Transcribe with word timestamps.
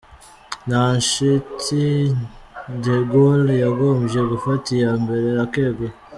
Nta 0.67 0.83
nshiti, 1.01 1.81
De 2.83 2.95
Gaule 3.11 3.53
yagombye 3.65 4.19
gufata 4.31 4.67
iya 4.77 4.91
mbere 5.01 5.27
akegura. 5.45 5.93